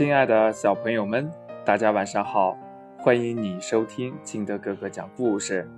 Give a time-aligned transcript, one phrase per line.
[0.00, 1.30] 亲爱的小朋友们，
[1.62, 2.56] 大家晚上好！
[2.96, 5.68] 欢迎你收听金德哥哥讲故事。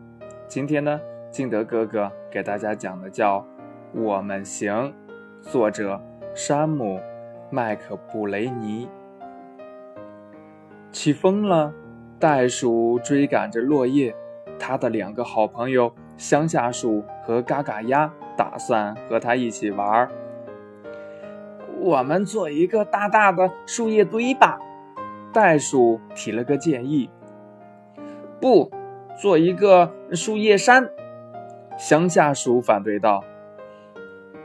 [0.46, 3.40] 今天呢，金德哥哥给大家讲的叫
[4.00, 4.72] 《我们行》，
[5.40, 6.00] 作者
[6.36, 6.98] 山姆·
[7.50, 8.88] 麦克布雷尼。
[10.92, 11.74] 起风了，
[12.20, 14.14] 袋鼠追赶着落叶，
[14.56, 20.08] 他的两个好朋友乡下鼠和嘎嘎鸭打算和他一起玩儿。
[21.82, 24.60] 我们做一个大大的树叶堆吧，
[25.32, 27.10] 袋鼠提了个建议。
[28.40, 28.70] 不，
[29.20, 30.88] 做一个树叶山，
[31.76, 33.24] 乡下鼠反对道。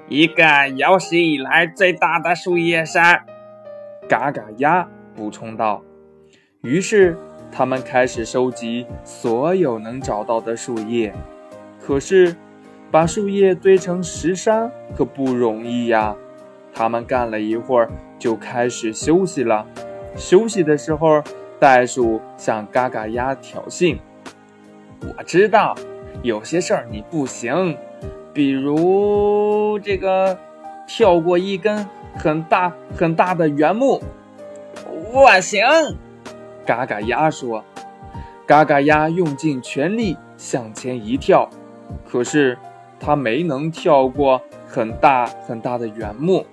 [0.09, 0.43] 一个
[0.75, 3.23] 有史以来最大的树叶山，
[4.09, 5.83] 嘎嘎鸭补充道。
[6.61, 7.15] 于是
[7.51, 11.13] 他们开始收集所有能找到的树叶。
[11.79, 12.35] 可是，
[12.89, 16.15] 把树叶堆成石山可不容易呀。
[16.73, 17.89] 他们干了一会儿，
[18.19, 19.65] 就开始休息了。
[20.15, 21.21] 休息的时候，
[21.59, 23.97] 袋鼠向嘎嘎鸭挑衅
[25.17, 25.75] ：“我知道
[26.21, 27.77] 有些事儿你不行，
[28.33, 30.37] 比如这个
[30.87, 34.01] 跳过一根很大很大的原木。”
[35.13, 35.63] 我行，
[36.65, 37.63] 嘎嘎鸭说。
[38.45, 41.49] 嘎嘎鸭用尽全力向前一跳，
[42.09, 42.57] 可是
[42.97, 46.45] 它没能跳过很大很大的原木。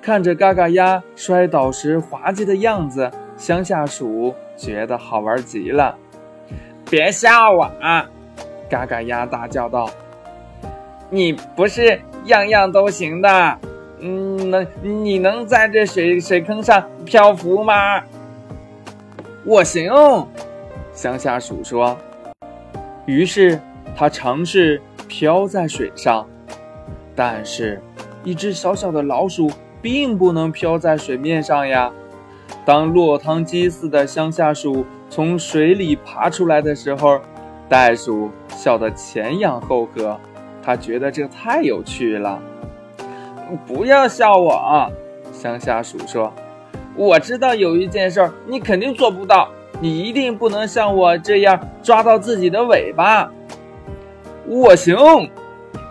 [0.00, 5.94] 看着嘎嘎鸭摔倒时滑稽的样子，乡下鼠觉得好玩极了。
[6.90, 8.08] 别笑我啊！
[8.70, 9.90] 嘎嘎鸭大叫道
[11.10, 13.58] ：“你不是样样都行的，
[14.00, 18.02] 嗯，能你能在这水水坑上漂浮吗？”
[19.44, 19.92] 我行，
[20.92, 21.96] 乡下鼠说。
[23.06, 23.58] 于是
[23.96, 26.26] 他尝试漂在水上，
[27.14, 27.80] 但是，
[28.24, 29.50] 一只小小的老鼠。
[29.80, 31.90] 并不能漂在水面上呀！
[32.64, 37.20] 当落汤鸡似的乡下鼠从水里爬出来的时候，
[37.68, 40.18] 袋鼠笑得前仰后合，
[40.62, 42.40] 他觉得这太有趣了。
[43.66, 44.90] 不要笑我啊，
[45.32, 46.32] 乡下鼠说
[46.96, 49.48] ：“我知道有一件事你肯定做不到，
[49.80, 53.30] 你一定不能像我这样抓到自己的尾巴。”
[54.46, 54.96] 我行，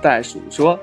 [0.01, 0.77] 袋鼠说。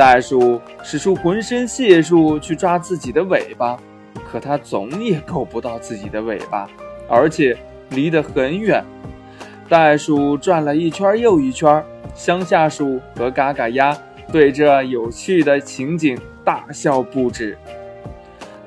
[0.00, 3.78] 袋鼠使出浑身解数去抓自己的尾巴，
[4.26, 6.66] 可它总也够不到自己的尾巴，
[7.06, 7.54] 而且
[7.90, 8.82] 离得很远。
[9.68, 11.84] 袋鼠转了一圈又一圈，
[12.14, 13.94] 乡下鼠和嘎嘎鸭
[14.32, 17.58] 对这有趣的情景大笑不止。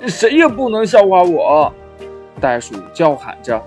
[0.06, 1.74] 谁也不能笑话我！
[2.40, 3.60] 袋鼠叫喊着。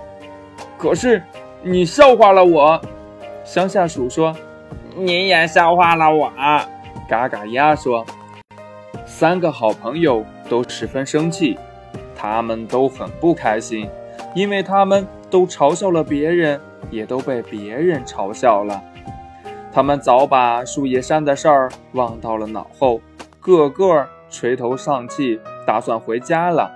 [0.77, 1.21] 可是
[1.61, 2.81] 你笑话了我，
[3.43, 4.33] 乡下鼠说。
[4.95, 6.31] 你也笑话了我。
[7.07, 8.05] 嘎嘎鸭说
[9.07, 11.57] ：“三个好朋友都十分生气，
[12.13, 13.89] 他们都很不开心，
[14.35, 16.59] 因为他们都嘲笑了别人，
[16.91, 18.83] 也都被别人嘲笑了。
[19.71, 22.99] 他们早把树叶山的事儿忘到了脑后，
[23.39, 26.69] 个个垂头丧气，打算回家了。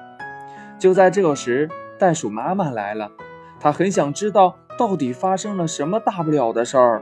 [0.80, 1.70] 就在这时，
[2.00, 3.12] 袋鼠妈妈来了，
[3.60, 7.02] 她很想知道到底发生了什么大不了的事儿。”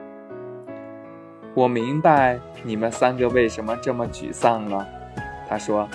[1.60, 4.88] 我明白你们三个为什么这么沮丧了，
[5.50, 5.90] 他说：“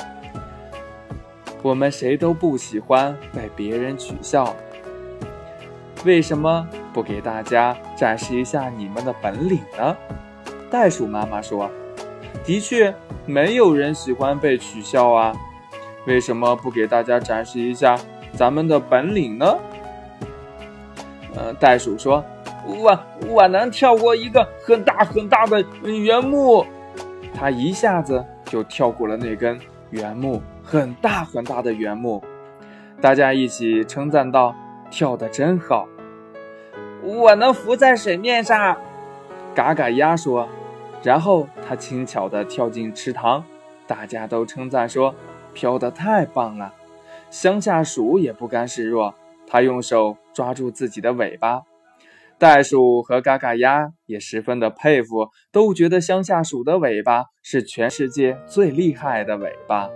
[1.65, 4.55] 我们谁都不喜欢被别人取笑。
[6.05, 9.97] 为什么不给大家展示一下你们的本领呢？”
[10.71, 11.71] 袋鼠妈妈说
[12.45, 12.95] ：“的确，
[13.25, 15.33] 没有人喜欢被取笑啊。
[16.07, 17.99] 为什么不给大家展示一下
[18.35, 19.57] 咱们的本领呢？”
[21.35, 22.23] 呃，袋鼠说。
[22.67, 22.99] 我
[23.29, 26.65] 我能跳过一个很大很大的原木，
[27.35, 29.61] 他一下子就跳过了那根
[29.91, 32.23] 原木，很大很大的原木。
[33.01, 34.55] 大家一起称赞道
[34.91, 35.87] ：“跳得真好！”
[37.05, 38.77] 我能浮在水面上，
[39.55, 40.49] 嘎嘎鸭说。
[41.03, 43.45] 然后他轻巧地跳进池塘，
[43.87, 45.15] 大家都称赞说
[45.53, 46.73] ：“飘得太棒了！”
[47.29, 49.15] 乡下鼠也不甘示弱，
[49.47, 51.65] 他用手抓住自己的尾巴。
[52.39, 59.89] 袋鼠和嘎嘎鸭也十分的佩服，都觉得乡下鼠的尾巴是全世界最厉害的尾巴。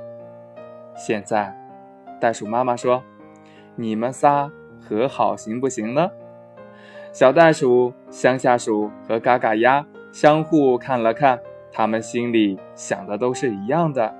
[0.96, 1.56] 现在，
[2.20, 3.02] 袋鼠妈妈说
[3.76, 4.50] ：“你们仨
[4.80, 6.08] 和好行不行呢？”
[7.12, 11.40] 小袋鼠、乡下鼠和嘎嘎鸭相互看了看，
[11.72, 14.14] 他们心里想的都是一样的。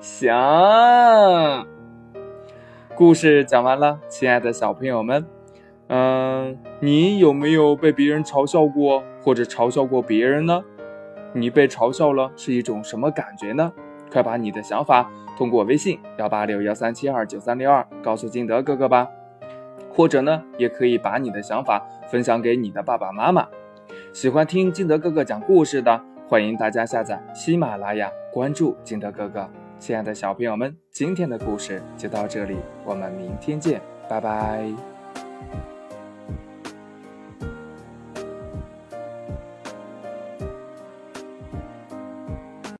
[0.00, 0.34] 行。
[2.94, 5.35] 故事讲完了，亲爱的小朋友们。
[5.88, 10.62] 嗯，你有没有被别人嘲笑过，或者嘲笑过别人呢？
[11.32, 13.72] 你被嘲笑了是一种什么感觉呢？
[14.10, 19.08] 快把你的想法通过微信幺八六幺三七二九三六二告诉金德哥哥吧。
[19.92, 23.46] 或者呢，也可以把你的想法分享给你的爸爸妈妈。
[24.12, 29.48] 喜欢听金德哥哥讲故事的，欢迎大家下载喜马拉雅，关注金德哥哥。
[29.78, 34.70] 亲爱的小朋友们，今天的故事就到这里，我们明天见，拜拜。